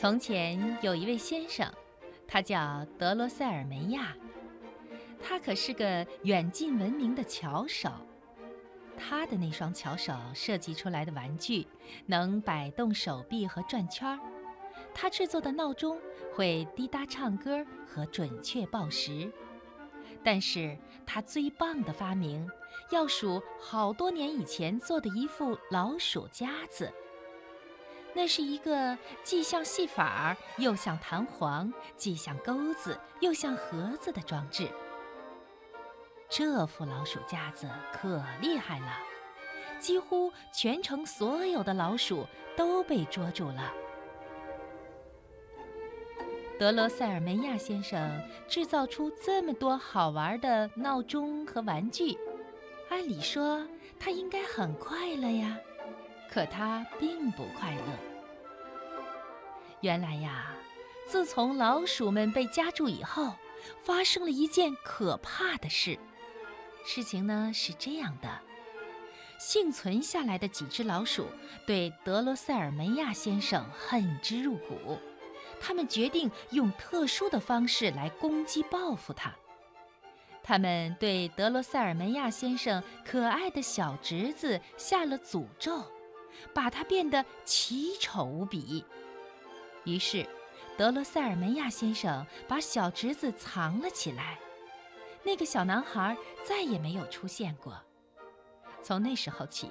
[0.00, 1.70] 从前有一位先生，
[2.26, 4.16] 他叫德罗塞尔梅亚，
[5.22, 7.90] 他可是个远近闻名的巧手。
[8.96, 11.68] 他的那双巧手设计出来的玩具，
[12.06, 14.18] 能摆动手臂和转圈儿。
[14.94, 16.00] 他制作的闹钟
[16.32, 19.30] 会滴答唱歌和准确报时。
[20.24, 22.48] 但是他最棒的发明，
[22.90, 26.90] 要数好多年以前做的一副老鼠夹子。
[28.12, 34.68] 那是一个既像戏法儿又像弹簧，既像钩子又像盒子的装置。
[36.28, 38.98] 这副老鼠夹子可厉害了，
[39.78, 43.72] 几乎全城所有的老鼠都被捉住了。
[46.58, 52.18] 德罗塞尔梅亚先生制造出这么多好玩的闹钟和玩具，
[52.90, 53.66] 按理说
[53.98, 55.58] 他应该很快乐呀，
[56.30, 57.82] 可他并不快乐。
[59.80, 60.54] 原来呀，
[61.06, 63.34] 自从老鼠们被夹住以后，
[63.78, 65.98] 发生了一件可怕的事。
[66.84, 68.28] 事情呢是这样的：
[69.38, 71.26] 幸存下来的几只老鼠
[71.66, 74.98] 对德罗塞尔梅亚先生恨之入骨。
[75.60, 79.34] 他们决定用特殊的方式来攻击报复他。
[80.42, 85.84] 他们对德罗塞尔梅亚先生可爱的小侄子下了诅咒，
[86.54, 88.84] 把他变得奇丑无比。
[89.84, 90.26] 于是，
[90.76, 94.38] 德罗塞尔梅亚先生把小侄子藏了起来。
[95.22, 97.76] 那个小男孩再也没有出现过。
[98.82, 99.70] 从那时候起。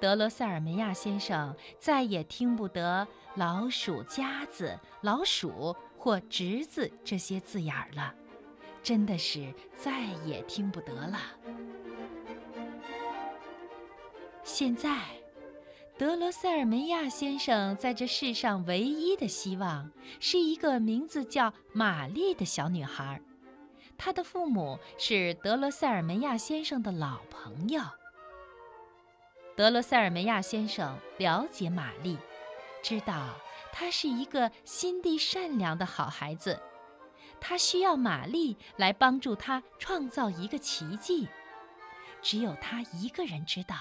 [0.00, 8.12] 德罗塞尔梅亚先生再也听不得“老鼠夹子”“老鼠”或“侄子”这些字眼儿了，
[8.82, 11.20] 真的是再也听不得了。
[14.42, 14.98] 现在，
[16.02, 23.22] 德罗塞尔梅亚先生在这世上唯一的希望是一个名字叫玛丽的小女孩，
[23.96, 27.80] 她的父母是德罗塞尔梅亚先生的老朋友。
[29.54, 32.18] 德罗塞尔梅亚先生了解玛丽，
[32.82, 33.36] 知道
[33.70, 36.60] 她是一个心地善良的好孩子。
[37.40, 41.28] 他需要玛丽来帮助他创造一个奇迹。
[42.20, 43.76] 只有他一个人知道，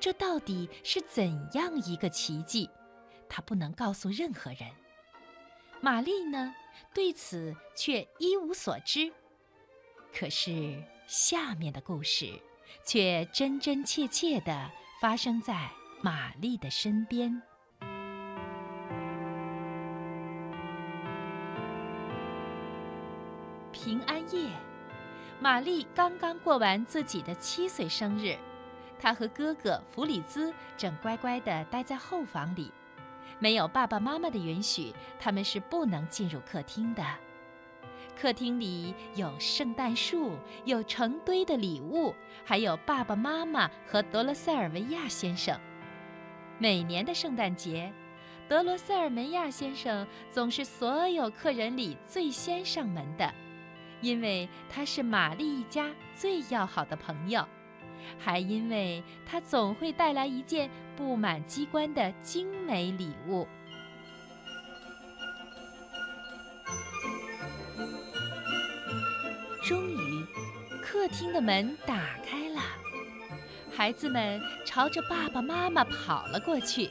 [0.00, 2.68] 这到底是怎样一个奇迹。
[3.28, 4.70] 他不能告诉任何人。
[5.80, 6.54] 玛丽呢，
[6.92, 9.12] 对此却一无所知。
[10.12, 12.32] 可是下面的故事，
[12.84, 14.70] 却真真切切的。
[15.00, 15.70] 发生在
[16.00, 17.42] 玛丽的身边。
[23.70, 24.48] 平安夜，
[25.40, 28.34] 玛丽刚刚过完自己的七岁生日，
[28.98, 32.70] 他和哥哥弗里兹正乖乖地待在后房里，
[33.38, 37.04] 没有爸爸妈妈的允许，他们是不能进入客厅的。
[38.16, 45.58] 客厅里有圣诞树，有成堆的礼物，还有爸爸妈妈和德罗塞尔维亚先生。
[46.58, 47.92] 每年的圣诞节，
[48.48, 53.34] 德罗塞尔梅亚先生总是所有客人里最先上门的，
[54.00, 57.44] 因为他是玛丽一家最要好的朋友，
[58.18, 63.46] 还因为他总会带来一件布满机关的精美礼物。
[69.62, 70.26] 终于
[70.82, 72.60] 客厅的门打开了，
[73.74, 76.90] 孩子们朝着爸爸妈妈跑了过去，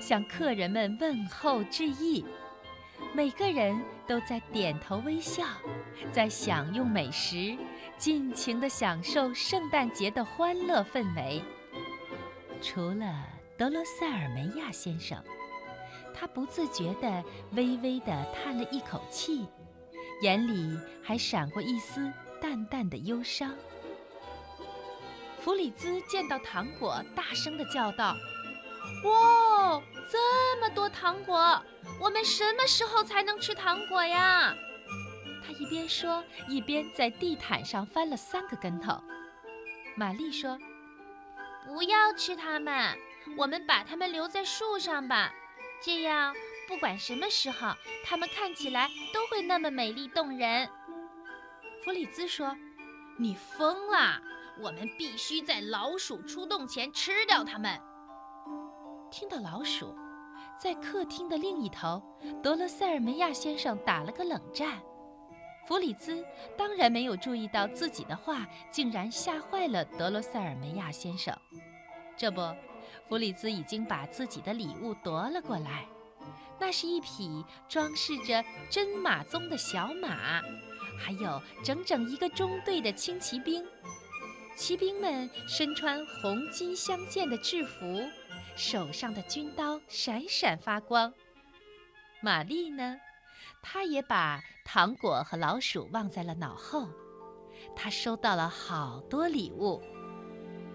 [0.00, 2.24] 向客人们问候致意。
[3.12, 5.44] 每个人都在点头微笑，
[6.10, 7.56] 在享用美食，
[8.04, 11.42] 尽情地享受圣诞节的欢乐氛围。
[12.60, 13.26] 除了
[13.56, 15.18] 德罗塞尔梅亚先生，
[16.12, 19.48] 他不自觉地微微地叹了一口气，
[20.20, 22.12] 眼里还闪过一丝。
[22.42, 23.54] 淡淡的忧伤。
[25.40, 28.14] 弗里兹见到糖果，大声地叫道
[29.08, 31.58] ：“哇，这么多糖果！
[31.98, 34.54] 我们什么时候才能吃糖果呀？”
[35.46, 38.98] 他一边说，一边在地毯上翻了三个跟头。
[39.94, 40.58] 玛丽说
[41.66, 42.96] ：“不要吃它们，
[43.36, 45.32] 我们把它们留在树上吧。
[45.82, 46.34] 这样，
[46.66, 47.74] 不管什么时候，
[48.04, 50.68] 它们看起来都会那么美丽动人。”
[51.84, 52.56] 弗里兹说
[53.18, 54.20] ：“你疯了！
[54.60, 57.78] 我们必须在老鼠出动前吃掉它们。”
[59.12, 59.94] 听到老鼠，
[60.58, 62.02] 在客厅的另一头，
[62.42, 64.82] 德罗塞尔梅亚先生打了个冷战。
[65.66, 66.24] 弗里兹
[66.56, 71.34] 当然没有注意到自己的话竟然吓坏了德罗塞尔梅亚先生。
[72.16, 72.40] 这不，
[73.08, 75.86] 弗里兹已经把自己的礼物夺了过来，
[76.60, 80.42] 那是一匹装饰着真马鬃的小马，
[80.98, 83.64] 还有整整一个中队的轻骑兵。
[84.56, 88.06] 骑兵们身穿红金相间的制服，
[88.54, 91.12] 手上的军刀闪闪发光。
[92.20, 92.96] 玛丽呢，
[93.66, 96.86] 他也把糖果和老鼠忘在了脑后。
[97.74, 99.80] 他收到了好多礼物：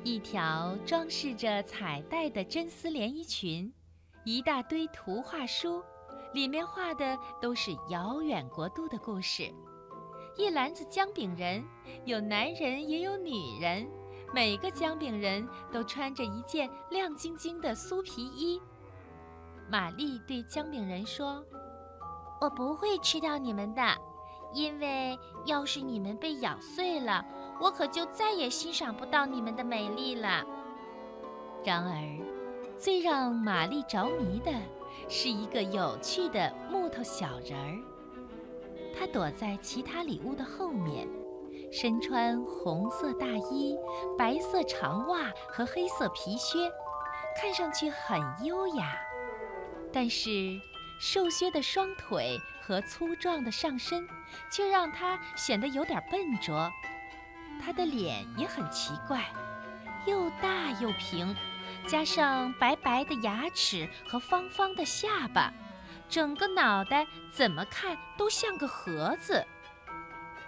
[0.04, 3.72] 一条装饰着彩带的真丝连衣裙，
[4.24, 5.84] 一大堆图画书，
[6.34, 9.54] 里面画的都是遥远国度的故事。
[10.36, 11.64] 一篮子姜饼人，
[12.06, 13.88] 有男人也有女人，
[14.34, 18.60] 每个姜饼人都穿着一件亮晶晶的酥皮衣。
[19.70, 21.46] 玛丽对姜饼人说
[22.40, 23.82] ：“我不会吃掉你们的，
[24.54, 27.24] 因为要是你们被咬碎了，
[27.60, 30.44] 我可就再也欣赏不到你们的美丽了。”
[31.64, 32.00] 然而，
[32.78, 34.52] 最让玛丽着迷的
[35.10, 37.78] 是一个有趣的木头小人儿。
[38.98, 41.08] 他躲在其他礼物的后面，
[41.72, 43.78] 身穿红色大衣、
[44.18, 46.72] 白色长袜和黑色皮靴，
[47.40, 48.98] 看上去很优雅。
[49.92, 50.30] 但是，
[51.00, 54.08] 瘦削的双腿和粗壮的上身
[54.52, 56.72] 却让他显得有点笨拙。
[57.64, 59.26] 他的脸也很奇怪，
[60.06, 61.36] 又大又平，
[61.88, 65.52] 加上白白的牙齿和方方的下巴。
[66.10, 69.46] 整个脑袋怎么看都像个盒子。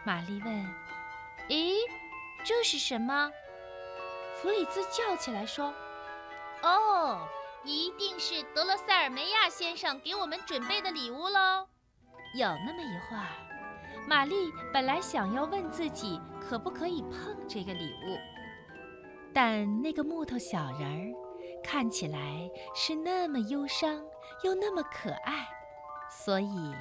[0.03, 0.75] 玛丽问
[1.47, 1.75] ：“咦，
[2.43, 3.29] 这是什么？”
[4.41, 5.71] 弗里兹叫起来说
[6.63, 7.27] ：“哦，
[7.63, 11.67] 一定是德罗塞尔梅亚先生给我们准备的礼物喽。”
[12.35, 13.27] 有那么一会儿，
[14.07, 18.17] 玛丽本来想要问自己可不可以碰这个礼物，
[19.33, 21.13] 但那个木头小人儿
[21.63, 24.01] 看起来是那么忧伤。
[24.43, 25.47] 又那么可爱，
[26.09, 26.73] 所以，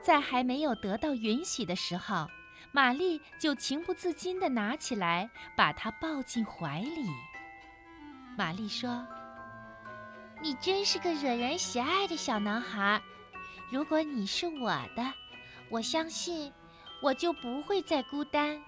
[0.00, 2.26] 在还没有得到允许的时候，
[2.72, 7.06] 玛丽就情不自禁地拿起来，把它抱进怀里。
[8.38, 9.06] 玛丽说
[10.42, 13.00] ：“你真是个惹人喜爱的小男孩。
[13.70, 15.14] 如果你是我的，
[15.70, 16.52] 我相信
[17.00, 18.60] 我就不会再孤单。”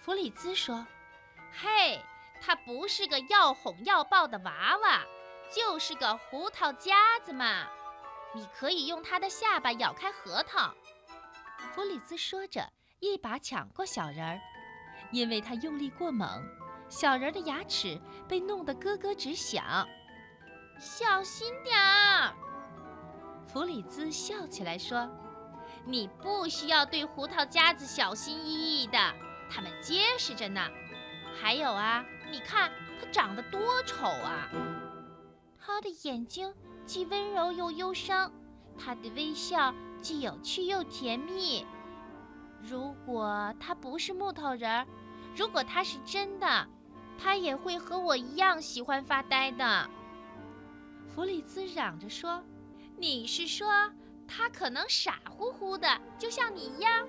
[0.00, 0.86] 弗里兹说
[1.52, 2.00] ：“嘿，
[2.40, 5.02] 他不是个要哄要抱的娃娃。”
[5.54, 7.66] 就是个胡桃夹子嘛，
[8.32, 10.72] 你可以用它的下巴咬开核桃。
[11.74, 14.40] 弗里兹说着，一把抢过小人儿，
[15.10, 16.42] 因为他用力过猛，
[16.88, 19.86] 小人的牙齿被弄得咯咯直响。
[20.80, 22.32] 小心点儿！
[23.46, 25.06] 弗里兹笑起来说
[25.84, 28.98] ：“你不需要对胡桃夹子小心翼翼的，
[29.50, 30.58] 它们结实着呢。
[31.38, 34.48] 还有啊，你看它长得多丑啊！”
[35.60, 36.50] 他的眼睛
[36.86, 38.32] 既温柔又忧伤，
[38.78, 41.66] 他的微笑既有趣又甜蜜。
[42.62, 44.86] 如果他不是木头人儿，
[45.36, 46.66] 如果他是真的，
[47.18, 49.90] 他也会和我一样喜欢发呆的。
[51.20, 52.42] 弗里兹嚷着说
[52.96, 53.68] ：“你是说
[54.26, 55.86] 他可能傻乎乎的，
[56.16, 57.06] 就像你一样？”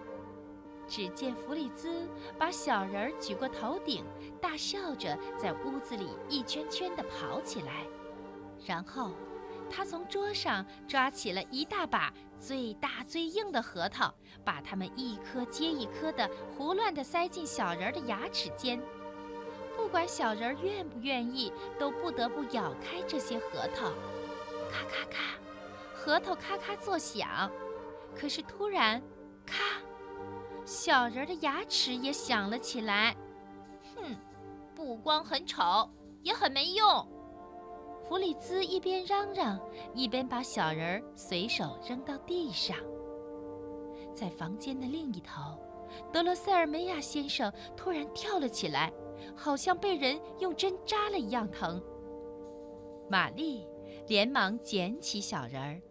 [0.86, 2.06] 只见弗里兹
[2.38, 4.04] 把小人举过头顶，
[4.42, 7.86] 大笑着在屋子里一圈圈地跑起来。
[8.66, 9.12] 然后，
[9.70, 14.14] 他从桌上抓起了一大把最大最硬的核桃，
[14.44, 18.78] 把它们一颗接一颗地胡乱地塞进小人的牙齿间。
[19.76, 23.90] 不管小人儿愿不愿意，都不得不咬开这些核桃。
[24.70, 25.36] 咔咔咔，
[25.94, 27.52] 核桃咔咔作响。
[28.16, 29.02] 可是突然，
[29.46, 29.82] 咔，
[30.66, 33.16] 小人的牙齿也响了起来。
[33.96, 34.16] 哼，
[34.76, 35.90] 不光很丑，
[36.22, 37.08] 也很没用。
[38.08, 39.60] 弗里兹一边嚷嚷，
[39.94, 42.78] 一边把小人儿随手扔到地上。
[44.14, 45.58] 在房间的另一头，
[46.12, 48.92] 德罗塞尔梅亚先生突然跳了起来，
[49.36, 51.82] 好像被人用针扎了一样疼。
[53.10, 53.68] 玛丽
[54.08, 55.82] 连忙捡起小人儿，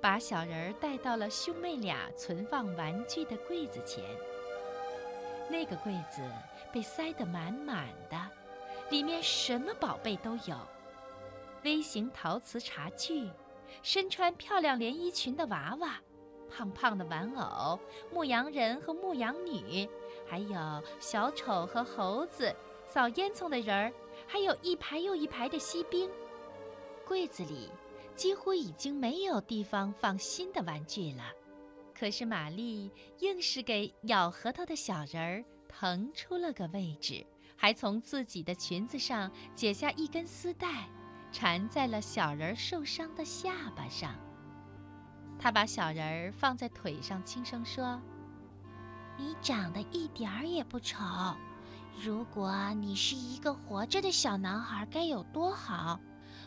[0.00, 4.04] 把小人儿带到了兄妹俩存放玩具的柜子前。
[5.48, 6.22] 那个柜子
[6.72, 8.16] 被塞得满满的，
[8.90, 10.56] 里面什么宝贝都有。
[11.62, 13.30] 微型陶瓷茶具，
[13.82, 16.00] 身穿漂亮连衣裙的娃娃，
[16.50, 17.78] 胖胖的玩偶，
[18.12, 19.88] 牧羊人和牧羊女，
[20.28, 22.54] 还有小丑和猴子，
[22.96, 23.92] 扫烟囱的人儿，
[24.26, 26.08] 还有一排又一排的锡兵。
[27.06, 27.70] 柜子里
[28.14, 31.22] 几乎已经没有地方放新的玩具了，
[31.94, 37.22] 可是玛丽硬是给咬核桃的小人儿腾出了个位置，
[37.54, 40.88] 还从自己的裙子上解下一根丝带。
[41.30, 44.14] 缠在了小人儿受伤的下巴上。
[45.38, 48.00] 他把小人儿放在腿上，轻声说
[49.18, 50.96] ：“你长得一点儿也不丑。
[52.04, 55.98] 如果你是一个活着的小男孩，该有多好！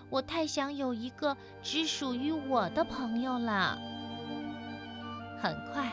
[0.10, 3.78] 我太想有一个只属于我的朋友了。”
[5.42, 5.92] 很快，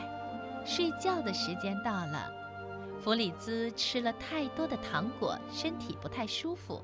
[0.65, 2.29] 睡觉的时间到了。
[3.01, 6.83] 弗里兹吃了太多的糖果，身体不太舒服。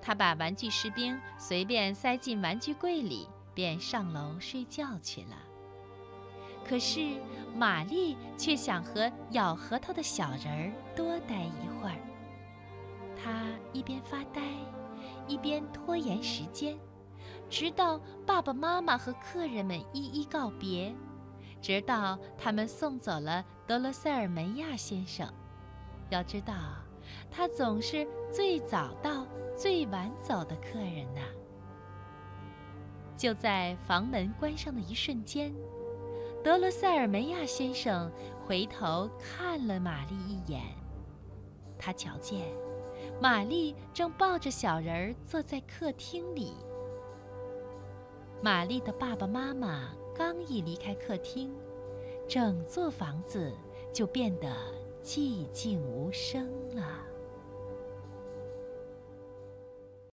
[0.00, 5.36] 他把玩具士兵随便塞进玩具柜里，便上楼睡觉去了。
[6.68, 7.00] 可是
[7.54, 11.96] 玛丽却想和咬核桃的小人儿多待一会儿。
[13.16, 14.42] 她一边发呆，
[15.26, 16.78] 一边拖延时间，
[17.48, 20.94] 直到爸爸妈妈和客人们一一告别，
[21.62, 25.26] 直到他们送走了德罗塞尔梅亚先生。
[26.10, 26.54] 要知道，
[27.30, 29.26] 他总是最早到。
[29.56, 31.20] 最晚走的客人呢？
[33.16, 35.52] 就在房门关上的一瞬间，
[36.48, 38.10] 德罗塞尔梅亚先生
[38.46, 40.62] 回头看了玛丽一眼。
[41.78, 42.40] 他瞧见
[43.20, 46.54] 玛丽正抱着小人儿坐在客厅里。
[48.40, 51.54] 玛丽的爸爸妈妈刚一离开客厅，
[52.26, 53.52] 整座房子
[53.92, 54.50] 就变得
[55.04, 56.82] 寂静无声了。